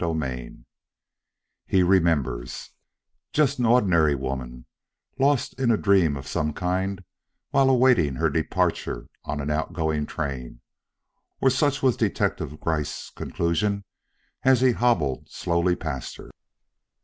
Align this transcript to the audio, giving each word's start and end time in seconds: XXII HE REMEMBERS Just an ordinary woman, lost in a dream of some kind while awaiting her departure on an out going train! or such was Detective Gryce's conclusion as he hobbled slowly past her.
XXII 0.03 0.65
HE 1.67 1.83
REMEMBERS 1.83 2.71
Just 3.33 3.59
an 3.59 3.67
ordinary 3.67 4.15
woman, 4.15 4.65
lost 5.19 5.53
in 5.59 5.69
a 5.69 5.77
dream 5.77 6.17
of 6.17 6.25
some 6.27 6.53
kind 6.53 7.03
while 7.51 7.69
awaiting 7.69 8.15
her 8.15 8.27
departure 8.31 9.09
on 9.25 9.39
an 9.39 9.51
out 9.51 9.73
going 9.73 10.07
train! 10.07 10.61
or 11.39 11.51
such 11.51 11.83
was 11.83 11.95
Detective 11.95 12.59
Gryce's 12.59 13.11
conclusion 13.11 13.83
as 14.41 14.61
he 14.61 14.71
hobbled 14.71 15.29
slowly 15.29 15.75
past 15.75 16.15
her. 16.17 16.31